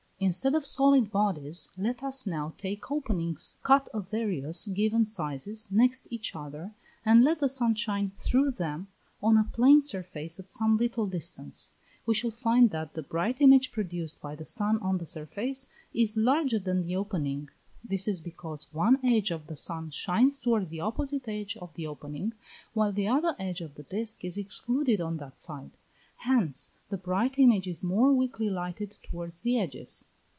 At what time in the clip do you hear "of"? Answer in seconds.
0.53-0.63, 3.91-4.11, 19.31-19.47, 21.57-21.73, 23.59-23.73